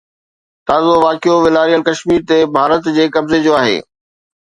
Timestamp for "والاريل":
1.43-1.81